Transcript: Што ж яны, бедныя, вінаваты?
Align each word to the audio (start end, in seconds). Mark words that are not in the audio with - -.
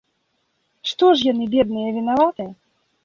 Што 0.91 1.05
ж 1.19 1.29
яны, 1.31 1.45
бедныя, 1.57 1.89
вінаваты? 1.99 2.49